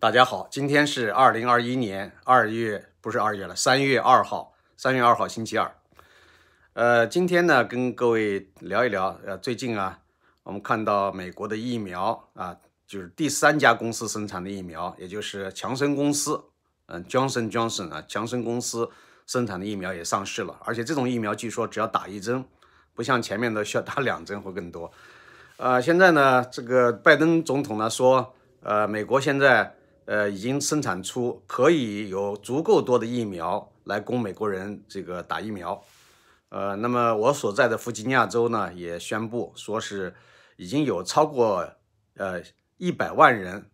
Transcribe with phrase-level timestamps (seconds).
[0.00, 5.70] 大家好，今天是二零二一年二月，不是二月了，三月二号，三月二号星期二。
[6.72, 9.98] 呃，今天呢，跟各位聊一聊，呃，最近啊，
[10.42, 16.44] 我们看到美国的疫苗啊，就是第三家公司生产的疫苗，也就是强生公司，
[16.86, 18.88] 嗯，Johnson Johnson 啊，强生公司
[19.26, 22.42] 生产的疫苗也上市了，而且这种疫苗据说只要打一针，
[22.94, 24.90] 不像前面的需要打两针或更多。
[25.58, 35.82] 呃，现在呢，这个拜登总统呢说，呃，美国现在呃已经生产出可以有足够多的疫苗来供美国人这个打疫苗。
[36.48, 40.14] 呃，那么我所在的弗吉尼亚州呢也宣布说是
[40.56, 41.72] 已经有超过
[42.16, 42.42] 呃
[42.76, 43.70] 一百万人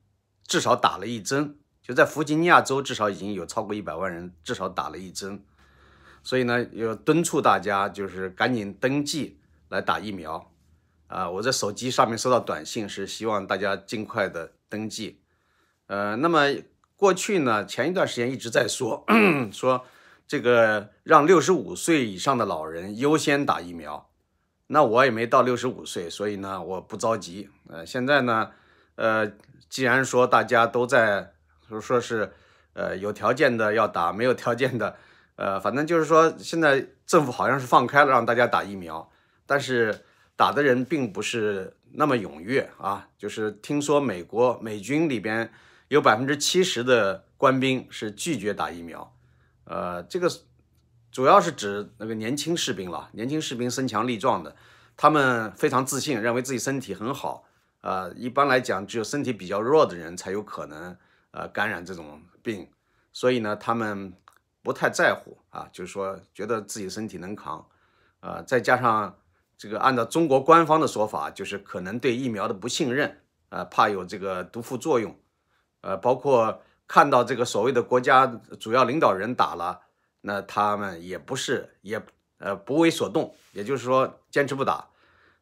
[0.47, 5.43] 至少打了一针，就在弗吉尼亚州至少已经有超过一百万人至少打了一针，
[6.23, 10.53] 所以呢，要敦促大家就是赶紧登记来打疫苗。
[11.07, 15.21] 啊，我在手机上面收到短信，是希望大家尽快的登记。
[15.87, 16.47] 呃，那么
[16.97, 19.05] 过去呢，前一段时间一直在说
[19.53, 19.85] 说
[20.27, 24.09] 这个让六十五岁以上的老人优先打疫苗。
[24.69, 27.49] 那我也没到六十五岁，所以呢，我不着急。
[27.69, 28.51] 呃，现在呢，
[28.97, 29.31] 呃，
[29.69, 31.33] 既然说大家都在
[31.69, 32.33] 说说是
[32.73, 34.97] 呃有条件的要打，没有条件的，
[35.37, 39.11] 呃，反正就是说现在政府好像是放开了让大家打疫苗，
[39.47, 40.03] 但是。
[40.39, 45.51] 打的人并不是那么踊跃啊，就是听说美国美军里边
[45.89, 49.17] 有百分之七十的官兵是拒绝打疫苗，
[49.65, 50.31] 呃，这个
[51.11, 54.57] 主要是指那个年轻士兵了，年轻士兵身强力壮的，
[54.97, 57.45] 他们非常自信，认为自己身体很好，
[57.81, 60.97] 呃，一般来讲，只有身体比较弱的人才有可能
[61.31, 62.69] 呃感染这种病，
[63.13, 64.13] 所以呢，他们
[64.63, 67.67] 不太在乎啊，就是说觉得自己身体能扛，
[68.21, 69.17] 呃，再加上。
[69.59, 75.19] 这个按照中国官方的说法，就是可能对疫苗的不信任，呃，怕有这个毒副作用，
[75.87, 78.27] 呃，包括看到这个所谓的国家
[78.59, 79.83] 主要领导人打了，
[80.23, 82.03] 那他们也不是也
[82.39, 84.89] 呃不为所动，也就是说坚持不打。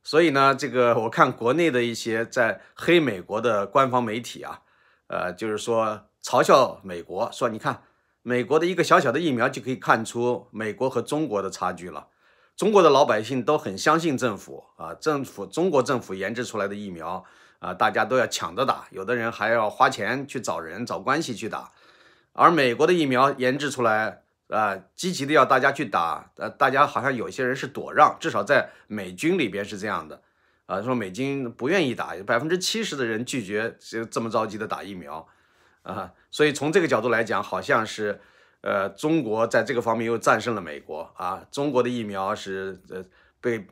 [0.03, 4.60] 所以呢，这个我看国内的一些在黑美国的官方媒体啊，
[5.06, 7.82] 呃，就是说嘲笑美国，说你看
[8.21, 12.09] 美国的一个小小的疫苗就可以看出美国和中国的差距了。
[12.55, 17.25] 中国的老百姓都很相信政府啊，政府中国政府研制出来的疫苗
[17.64, 21.70] 啊，大家都要抢着打，有的人还要花钱去找人、找关系去打。
[22.32, 30.20] 而美国的疫苗研制出来啊，积极的要大家去打，呃，大家好像有些人是躲让，至少在美军里边是这样的
[30.66, 35.26] 啊，说美军不愿意打，百分之七十的人拒绝就这么着急的打疫苗
[35.82, 38.20] 啊，所以从这个角度来讲，好像是。
[38.66, 41.46] 呃，中国在这个方面又战胜了美国啊！
[41.50, 43.04] 中国的疫苗是呃
[43.38, 43.66] 被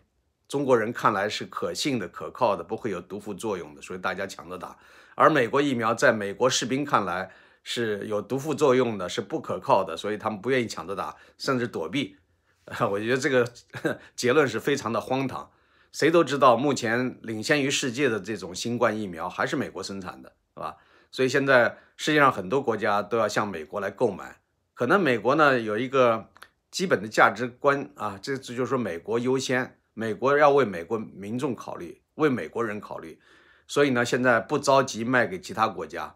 [0.53, 4.77] 中国人看来是可信的、可靠的，不会有毒副作用的，所以大家抢着打。
[5.15, 7.31] 而美国疫苗在美国士兵看来
[7.63, 12.19] 是有毒副作用的，是不可靠的，所以他们不愿意抢着打，甚至躲避。
[12.91, 13.51] 我觉得这个
[14.15, 15.51] 结论是非常的荒唐。
[15.91, 20.77] 谁都知道，目前领先于世界的这种新冠疫苗还是美国生产的，是吧？
[21.11, 24.43] 所以现在世界上很多国家都要向美国来购买。
[24.75, 26.29] 可能美国呢有一个
[26.71, 33.19] 基本的价值观啊，这这就是说美国优先，美国要为美国民众考虑，为美国人考虑，
[33.67, 36.15] 所以呢现在不着急卖给其他国家，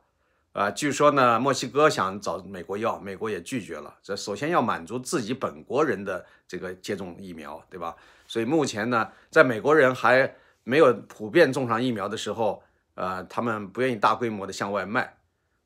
[0.53, 3.95] 啊，据说呢墨西哥想找美国要，美国也拒绝了。
[4.03, 7.95] 这首先要满足自己本国人的这个接种疫苗，对吧？
[8.27, 12.63] 所以目前呢，在美国人还没有普遍种上疫苗的时候，
[12.95, 15.19] 呃，他们不愿意大规模的向外卖。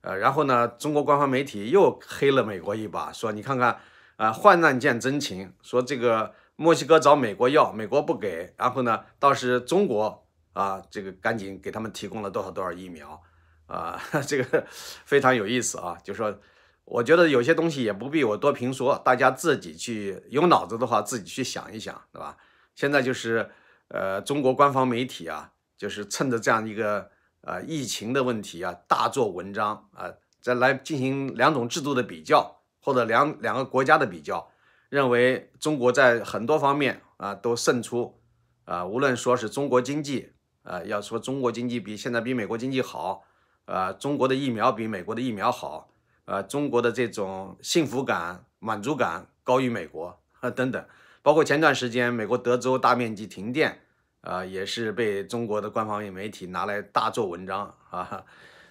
[0.02, 3.78] 呃，然后呢，中国官方媒体又黑了美国一把，说你看看，
[4.16, 13.18] 啊，患难见真情，说这个墨西哥找美国要，美国不给，然后呢，倒是中国啊，这个赶紧给他们提供了多少多少疫苗，
[13.64, 13.98] 啊，
[14.28, 14.66] 这个
[15.06, 16.38] 非常有意思啊，就说，
[16.84, 22.36] 我觉得有些东西也不必我多评说，大家自己去有脑子的话，自己去想一想，对吧？
[22.74, 23.50] 现在就是，
[23.88, 27.10] 呃，中国官方媒体啊，就是趁着这样一个。
[27.42, 34.46] 啊，疫情的问题啊，大做文章啊，再来进行两种制度的比较，或者两两个国家的比较，
[34.90, 38.20] 认为中国在很多方面啊都胜出
[38.64, 40.32] 啊，无论说是中国经济
[40.62, 43.24] 啊，要说中国经济比现在比美国经济好
[43.64, 45.88] 啊，中国的疫苗比美国的疫苗好
[46.26, 50.84] 啊，中国的这种幸福感、满足感高于美国啊等等，
[51.22, 53.80] 包括前段时间美国德州大面积停电。
[54.22, 58.22] 啊，也是被中国的官方媒体拿来大做文章啊，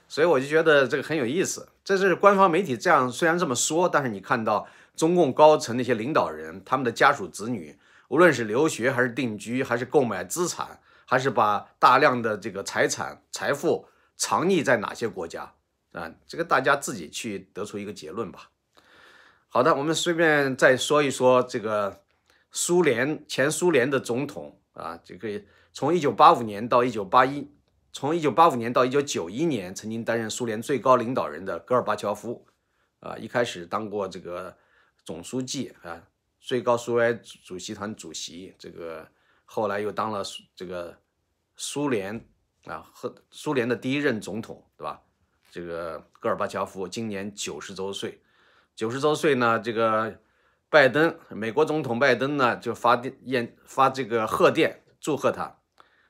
[0.09, 1.69] 所以我就觉得这个很有意思。
[1.85, 4.67] 这是官方媒体这样虽然这么说，但是你看到
[4.97, 7.79] 中共高层那些领导人，他们的家属子女，
[8.09, 15.53] 无论是留学还是定居，还是购买资产，还是把大量的这个财产财富藏匿在哪些国家
[15.93, 18.49] 啊，这个大家自己去得出一个结论吧。
[19.47, 22.01] 好的，我们随便再说一说这个
[22.51, 25.41] 苏联前苏联的总统啊，这个
[25.71, 27.49] 从一九八五年到一九八一，
[27.91, 32.45] 从一九八五年到一九九一年，曾经担任苏联最高领导人的戈尔巴乔夫
[32.99, 34.55] 啊，一开始当过这个
[35.03, 36.03] 总书记啊，
[36.39, 39.07] 最高苏维埃主席团主席，这个
[39.43, 40.23] 后来又当了
[40.55, 40.99] 这个
[41.55, 42.27] 苏联
[42.65, 45.01] 啊和苏联的第一任总统，对吧？
[45.51, 48.21] 这个戈尔巴乔夫今年九十周岁。
[48.75, 50.19] 九十周岁呢，这个
[50.69, 55.57] 拜登，美国总统拜登呢，就发电发这个贺电祝贺他。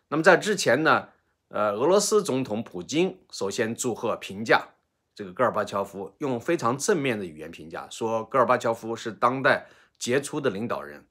[0.09, 1.09] 那么在之前呢，
[1.49, 4.67] 呃，俄罗斯总统普京首先祝贺评价
[5.13, 9.67] 这个戈尔巴乔夫，用非常正面的语言评价，说戈尔巴乔夫是当代
[9.97, 11.05] 杰出的领导人。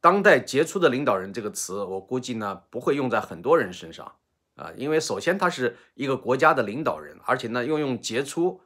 [0.00, 4.12] 当代杰出的领导人这个词，我估计呢不会用在很多人身上
[4.56, 8.60] 啊，因为首先他是一个国家的领导人，而且呢又用杰出，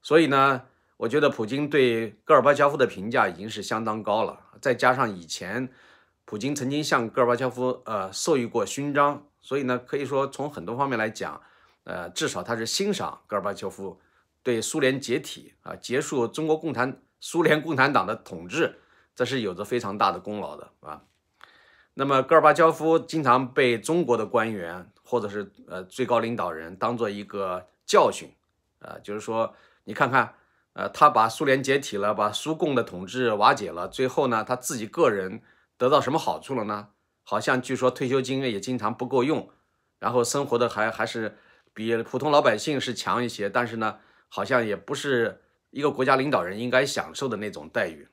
[0.00, 0.62] 所以呢。
[0.96, 5.68] 我觉得普京对戈尔巴乔夫的评价已经是相当高了，再加上以前
[6.24, 11.38] 普京曾经向戈尔巴乔夫呃授予过勋章，所以呢，可以说从很多方面来讲，
[11.84, 14.00] 呃，至少他是欣赏戈尔巴乔夫
[14.42, 18.80] 对苏联解体啊、结束中国共产苏联共产党的统治，
[19.14, 21.02] 这是有着非常大的功劳的啊。
[21.92, 28.32] 那么戈尔巴乔夫经常被中国的官员或者是呃最高领导人当做一个教训
[28.78, 29.54] 啊，就是说
[29.84, 30.34] 你看看。
[30.76, 35.40] 呃，他把苏联解体了，把苏共的统治瓦解了，最后呢，他自己个人
[35.78, 36.88] 得到什么好处了呢？
[37.24, 39.50] 好像据说退休金也经常不够用，
[39.98, 41.36] 然后生活的还还是
[41.72, 43.98] 比普通老百姓是强一些，但是呢，
[44.28, 48.06] 好像也不是一个国家领导人应该享受的那种待遇，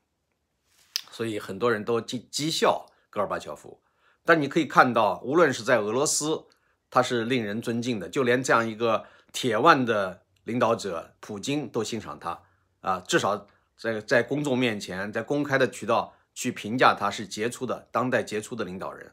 [1.11, 3.81] 所以很多人都讥讥笑戈尔巴乔夫。
[4.23, 6.45] 但你可以看到，无论是在俄罗斯，
[6.89, 12.39] 他是令人尊敬的，就连这样一个铁腕的领导者普京都欣赏他。
[12.81, 13.47] 啊，至少
[13.77, 19.11] 在在公众面前，在公开的渠道去评价他是杰出的当代杰出的领导人，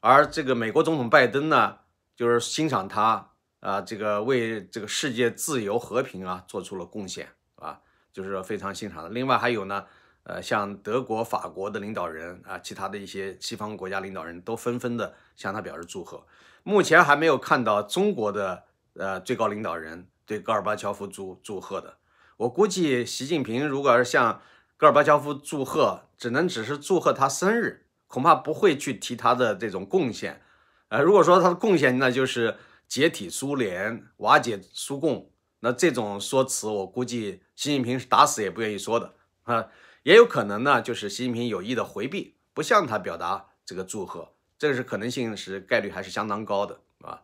[0.00, 1.78] 而这个美国总统拜登呢，
[2.14, 3.30] 就是欣赏他
[3.60, 7.80] 啊，这个为这个世界自由和平啊做出了贡献啊，
[8.12, 9.08] 就是非常欣赏的。
[9.08, 9.86] 另外还有呢，
[10.24, 16.26] 呃，像德国、法国的领导人啊，其他的一些西方国家领导人都纷纷的向他表示祝贺。
[16.64, 21.96] 目前还没有看到中国的呃最高领导人对戈尔巴乔夫祝祝贺的。
[22.36, 24.42] 我估计习近平如果是像
[24.78, 30.40] 戈尔巴乔夫祝贺，只能只是祝贺他生日，恐怕不会去提他的这种贡献。
[30.86, 39.66] 呃，如果说他的贡献那就是解体苏联、瓦解苏共，那这种说辞，我估计习近平是打死也不愿意说的啊。
[40.04, 47.22] 也有可能呢，就是习近平有意的回避，不向他表达这个祝贺，这个是可能性是概率还是相当高的啊。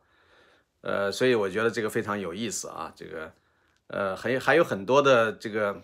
[0.81, 3.33] 呃，所以我觉得这个非常有意思啊，这个。
[3.87, 5.83] 呃，还还有很多的这个，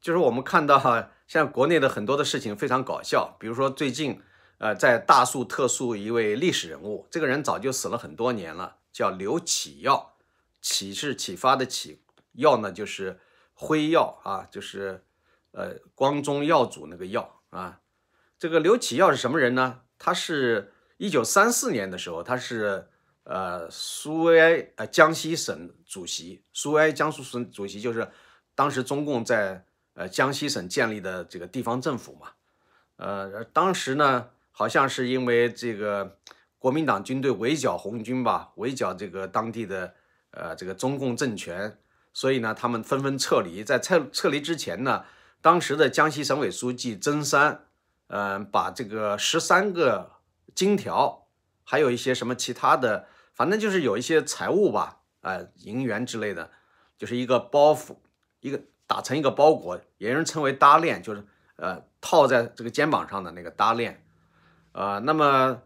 [0.00, 4.20] 就是我们看到哈，像国内的很多的事情非常搞笑，比如说最近，
[4.58, 10.14] 呃，在大肃特肃一位历史人物，这个人早就死了很多年了，叫刘启耀，
[10.60, 12.00] 启是启发的启，
[12.32, 13.20] 耀呢就是
[13.52, 15.04] 辉耀啊，就是
[15.52, 17.80] 呃光宗耀祖那个耀啊。
[18.38, 19.80] 这个刘启耀是什么人呢？
[19.98, 22.88] 他是一九三四年的时候，他是。
[23.26, 28.06] 呃，苏维埃呃江西省主席，苏维埃江苏省主席就是
[28.54, 32.28] 当时中共在呃江西省建立的这个地方政府嘛。
[32.96, 36.18] 呃，当时呢，好像是因为这个
[36.58, 39.94] 国民党军队围剿红军吧，围剿这个当地的
[40.30, 41.78] 呃这个中共政权，
[42.12, 43.64] 所以呢，他们纷纷撤离。
[43.64, 45.04] 在撤撤离之前呢，
[45.40, 47.66] 当时的江西省委书记曾山，
[48.06, 50.12] 嗯，把这个十三个
[50.54, 51.26] 金条，
[51.64, 53.08] 还有一些什么其他的。
[53.34, 56.52] 反正就是有一些财物吧，呃，银元之类的，
[56.96, 57.96] 就是一个包袱，
[58.38, 61.24] 一个打成一个包裹，也人称为搭链，就是
[61.56, 64.04] 呃套在这个肩膀上的那个搭链，
[64.72, 65.62] 呃，那么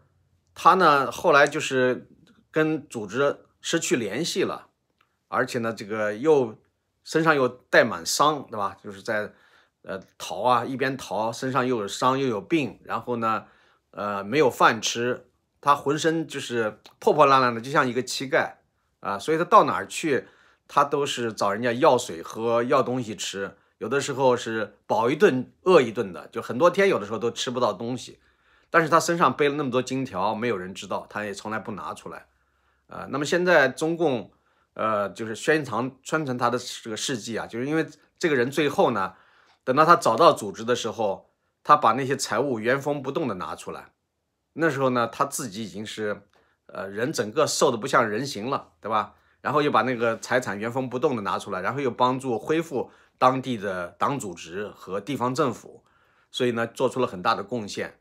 [0.53, 2.07] 他呢后来就是
[2.51, 4.67] 跟组织失去联系了，
[5.27, 6.57] 而且呢这个又
[7.03, 8.77] 身上又带满伤，对吧？
[8.83, 9.33] 就是在
[9.83, 13.45] 呃逃啊，一边逃身上又有伤又有病，然后呢
[13.91, 15.25] 呃没有饭吃。
[15.61, 18.53] 他浑身就是破破烂烂的，就像一个乞丐
[19.01, 20.25] 啊，所以他到哪儿去，
[20.69, 28.19] 他都是找人家要水喝，要东西吃，有的时候是饱一顿饿一顿的，就很多天有的时候都吃不到东西。
[28.69, 32.27] 但是他身上背了那么多金条，没有人知道，他也从来不拿出来
[32.87, 33.07] 啊。
[33.09, 34.31] 那么现在中共
[34.75, 37.85] 呃就是宣传宣传他的这个事迹啊，就是因为
[38.19, 39.15] 这个人最后呢，
[39.63, 41.31] 等到他找到组织的时候，
[41.63, 43.91] 他把那些财物原封不动的拿出来。
[44.53, 46.21] 那时候呢，他自己已经是，
[46.67, 49.15] 呃，人整个瘦的不像人形了，对吧？
[49.41, 55.83] 然后又把那个财产原封不动的拿出来，然后又帮助恢复当地的党组织和地方政府，
[56.31, 57.99] 所以呢，做出了很大的贡献。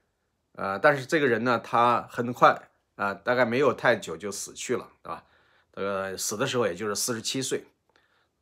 [0.53, 5.25] 呃，但是这个人呢，他很快啊，大概没有太久就死去了，对吧？
[5.73, 7.65] 呃，死的时候也就是四十七岁。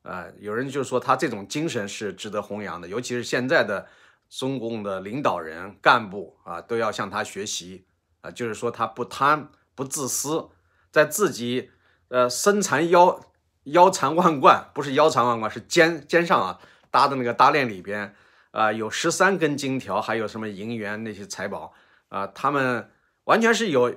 [0.03, 3.89] 啊，有人就说他这种精神是值得弘扬的，尤其是现在的
[4.31, 7.85] 中共的领导人干部啊，都要向他学习
[8.21, 10.49] 啊，就是说他不贪不自私，
[10.93, 11.73] 在自己
[12.09, 13.21] 呃身缠腰
[13.65, 16.61] 腰缠万贯，不是腰缠万贯，是肩肩上啊
[16.91, 18.15] 搭的那个搭链里边
[18.51, 21.73] 啊有十三根金条，还有什么银元那些财宝
[22.09, 22.91] 啊，他们
[23.25, 23.95] 完全是有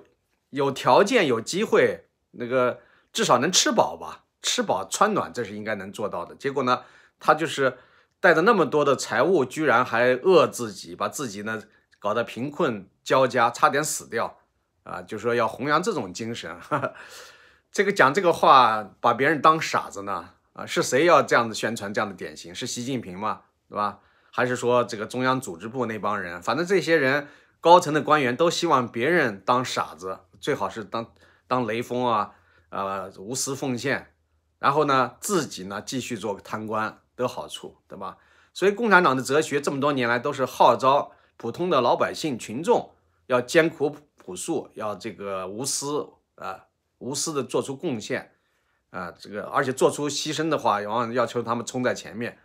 [0.50, 2.80] 有条件有机会那个
[3.12, 4.26] 至少能吃饱吧。
[4.42, 6.34] 吃饱穿暖，这是应该能做到的。
[6.34, 6.84] 结果呢，
[7.20, 7.78] 他就是
[8.22, 11.62] 带着那么多的财物，居然还饿自己，把自己呢
[12.00, 14.38] 搞得贫困交加，差点死掉
[14.84, 15.02] 啊！
[15.02, 16.58] 就说要弘扬这种精神，
[17.72, 20.32] 这个讲这个话，把别人当傻子呢？
[20.54, 22.54] 啊，是谁要这样子宣传这样的典型？
[22.54, 23.42] 是习近平吗？
[23.70, 24.00] 对吧？
[24.32, 26.42] 还是说这个中央组织部那帮人？
[26.42, 27.28] 反正这些人
[27.62, 31.12] 高层的官员都希望别人当傻子，最好是当
[31.48, 32.32] 当雷锋啊，
[32.70, 34.14] 呃，无私奉献。
[34.58, 38.18] 然后呢，自己呢继续做贪官得好处，对吧？
[38.54, 42.94] 所以共产党的哲学这么多年来都是号召普通的老百姓群众
[43.28, 46.66] 要艰苦朴素，要这个无私啊，
[47.00, 48.32] 无私的做出贡献
[48.92, 52.38] 啊，这个而且做出牺牲的话，往往要求他们冲在前面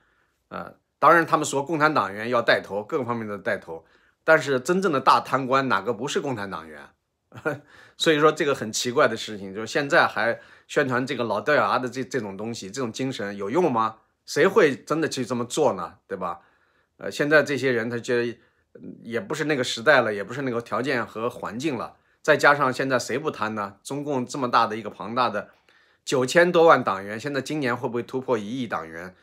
[0.49, 0.73] 啊。
[0.99, 3.85] 当然，他们说共产党员要带头，各个方面的带头，
[4.25, 6.89] 但是真正的大贪官哪个不是共产党员？
[7.97, 10.41] 所以说这个很奇怪的事情，就是现在还。
[10.67, 13.97] 宣传这个老掉牙的这这种东西，这种精神有用吗？
[14.25, 15.97] 谁会真的去这么做呢？
[16.07, 16.41] 对吧？
[16.97, 18.39] 呃，现在这些人他觉得
[19.03, 21.97] 也不是那个时代了，也不是那个条件和环境了。
[22.25, 23.77] 再加上现在谁不贪呢？
[23.83, 25.51] 中共这么大的一个庞大的
[26.07, 29.15] 九千多万党员，现在今年会不会突破一亿党员？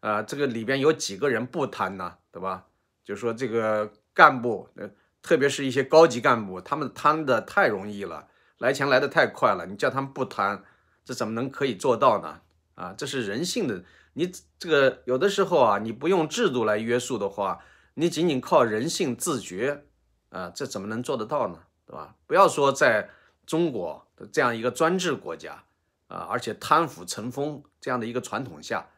[0.00, 2.16] 呃，这个里边有几个人不贪呢？
[2.30, 2.66] 对吧？
[3.02, 4.90] 就说这个干部，呃，
[5.22, 10.62] 特别是一些高级干部，他们贪的太容易了，来钱来的太快了，你叫他们不贪？
[11.02, 12.42] 这怎么能可以做到呢？
[12.74, 13.82] 啊，这是人性的。
[14.12, 17.60] 你这个有的时候啊，你不用制度来约束的话，
[17.94, 19.84] 你仅仅靠人性自觉，
[20.28, 21.60] 啊，这怎么能做得到呢？
[21.90, 22.14] 对吧？
[22.24, 23.10] 不要说在
[23.44, 25.64] 中国的这样一个专制国家
[26.06, 28.88] 啊，而且贪腐成风这样的一个传统下，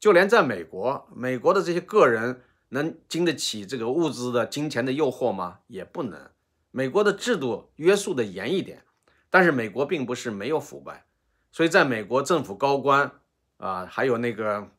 [0.00, 5.60] 就连在美国，美国的这些个人能经得起这个物资的金钱的诱惑吗？
[5.68, 6.28] 也不能。
[6.72, 8.82] 美国的制度约束的严一点，
[9.30, 11.06] 但是美国并不是没有腐败。
[11.52, 13.12] 所以，在美国政府高官
[13.58, 14.72] 啊，还有那个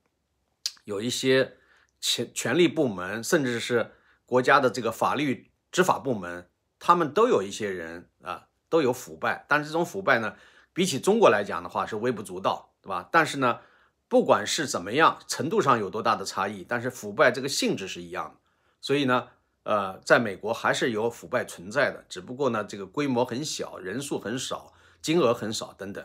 [0.84, 1.56] 有一些
[2.01, 3.92] 权权力部门，甚至是
[4.25, 6.50] 国家的这个法律执法部门，
[6.84, 9.46] 他们都有一些人啊，都有腐败。
[9.48, 10.36] 但是这种腐败呢，
[10.74, 13.08] 比起中国来讲的话是微不足道，对吧？
[13.12, 13.60] 但是呢，
[14.08, 18.42] 不管是怎么样，程度上有多大的差异，但是腐败这个性质是一样的。
[18.82, 19.28] 所以呢，
[19.62, 24.74] 呃，在美国还是有腐败存在的，只不过呢，这个规模很小，人数很少，
[25.04, 26.04] 金额很少等等。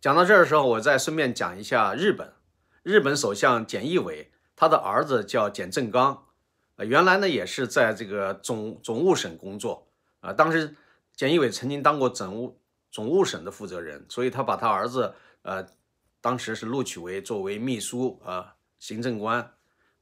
[0.00, 2.32] 讲到这儿的时候，我再顺便讲一下日本。
[2.82, 6.26] 日本首相菅义伟，他的儿子叫菅正刚，
[6.74, 9.91] 呃，原来呢也是在这个总总务省工作
[10.22, 10.32] 啊。
[10.32, 10.74] 当时
[11.14, 12.58] 菅义伟曾经当过总务
[12.90, 15.66] 总务省的负责人，所以他把他儿子呃，
[16.22, 19.52] 当时是录取为作为秘书啊，行政官。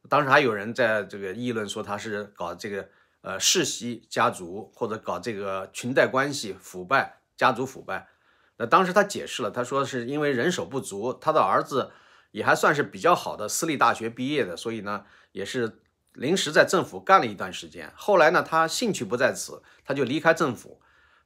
[0.09, 2.89] 当时还有人在这个议论说他是搞这个
[3.21, 8.09] 呃世袭家族，或者搞这个裙带关系腐败，家族腐败。
[8.57, 11.93] 那当时他解释了，他说是因为人手不足，他的儿子
[12.31, 15.81] 也还算是比较好的私立大学毕业的，所以呢，也是
[16.13, 17.93] 临时在政府干了一段时间。
[17.97, 20.81] 后来呢，他兴趣不在此，他就离开政府。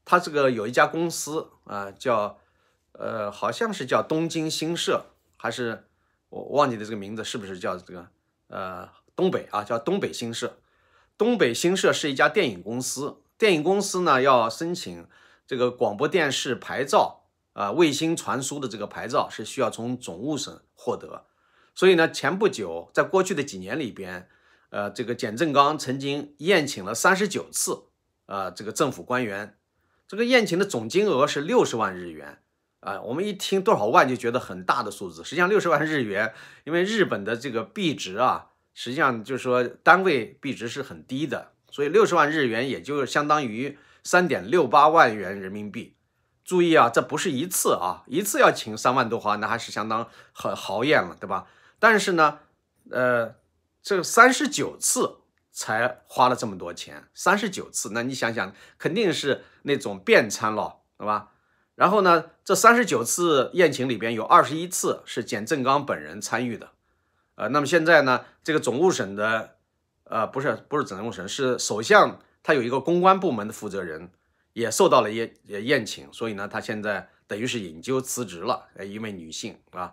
[0.05, 2.39] 他这个有一家公司啊，叫
[2.93, 5.89] 呃，好像是叫东京新社，还是
[6.29, 8.07] 我忘记的这个名字是不是叫这个
[8.49, 10.59] 呃东北啊，叫东北新社。
[11.17, 15.07] 东北新社是一家电影公司，电影公司呢要申请
[15.47, 17.23] 这个广播电视牌照。
[17.55, 21.27] 啊，卫星传输的这个牌照是需要从总务省获得，
[21.73, 24.29] 所以呢，前不久在过去的几年里边，
[24.75, 27.85] 呃，这个简正刚曾经宴请了三十九次，
[28.27, 29.57] 啊，这个政府官员，
[30.09, 32.43] 这个宴请的总金额是六十万日元，
[32.81, 45.95] 啊，我们一听多少万就觉得很大的数字，实际上六十万日元，因为日本的这个币值啊，实际上就是说单位币值是很低的，所以六十万日元也就相当于三点六八万元人民币。
[46.45, 51.47] 注意啊，这不是一次啊，一次要请三万多花，那还是相当很豪宴了，对吧？
[51.79, 52.41] 但是呢，
[52.91, 53.37] 呃，
[53.85, 55.19] 这三十九次
[55.53, 61.33] 才花了这么多钱，三十九次，那你想想，肯定是那种便餐了，对吧？
[61.75, 66.71] 然后呢，这三十九次宴请里边有二十一次是简正刚本人参与的，
[67.35, 69.57] 呃，那么现在呢，这个总务省的，
[70.05, 74.11] 呃，不是不是总务省，是首相，他有一个公关部门的负责人
[74.55, 79.93] 也受到了宴宴请，所以呢，他现在等于是引咎辞职了，呃，一位女性啊，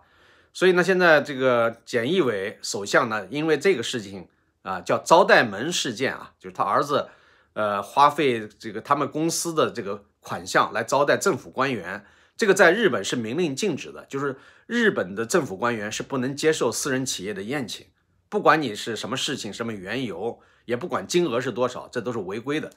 [0.53, 4.27] 所以呢，现在这个简义伟首相呢，因为这个事情
[4.61, 7.09] 啊，叫招待门事件啊，就是他儿子，
[7.53, 10.05] 呃，花费这个他们公司的这个。
[10.23, 12.05] 款项来招待政府官员，
[12.37, 17.87] 这个在日本是明令禁止的，就是日本的政府官员是不能接受私人企业的宴请，
[18.29, 22.71] 不管你是什么事情、什么缘由，也不管金额是多少，这都是违规的。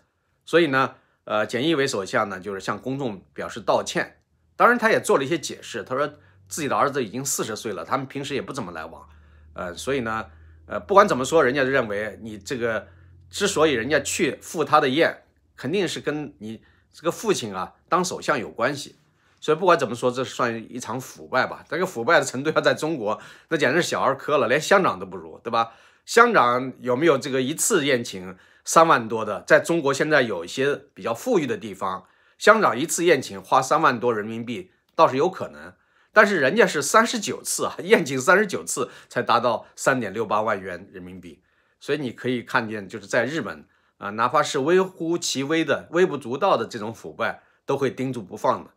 [0.46, 4.22] 所以呢，呃，简易为首相呢，就是向公众表示道歉。
[4.56, 6.14] 当然，他也做了一些解释，他说
[6.48, 9.08] 自己的儿子已经四十岁了，他们平时也不怎么来往，
[9.54, 10.26] 呃，所以呢，
[10.66, 12.86] 呃，不管怎么说，人家认为你这个
[13.30, 15.24] 之所以人家去赴他的宴，
[15.56, 16.62] 肯定是跟你。
[16.96, 18.94] 这个父亲啊，当首相有关系，
[19.40, 21.64] 所以不管怎么说，这算一场腐败吧。
[21.68, 25.72] 这个腐败的程度要在中国，那简直是小儿科了，连乡长都不如，对吧？
[26.06, 29.42] 乡长有没有这个一次宴请三万多的？
[29.44, 32.06] 在中国现在有一些比较富裕的地方，
[32.38, 35.72] 乡长一次宴请花三万多人民币倒是有可能，
[36.14, 41.42] 但是人家是三十九次啊， 宴请三十九次才达到三点六八万元人民币，
[41.78, 43.66] 所以你可以看见，就是在日本。
[43.98, 48.72] 啊，哪怕是微乎其微的、微不足道的这种腐败，都会盯住不放的。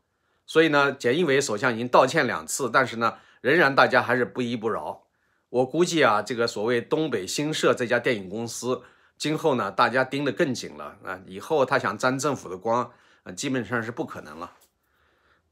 [0.45, 5.07] 所以呢，菅义伟首相已经道歉两次，但是呢，仍然大家还是不依不饶。
[5.49, 8.83] 我估计啊，这个所谓东北新社这家电影公司，
[9.17, 11.19] 今后呢，大家盯得更紧了啊。
[11.25, 12.91] 以后他想沾政府的光，
[13.23, 14.53] 啊，基本上是不可能了。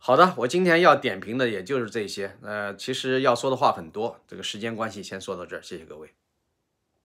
[0.07, 2.37] 好的，我今天要点评的也就是这些。
[2.43, 6.11] 呃，其实要说的话很多，这个时间关系，先说到这儿，谢谢各位。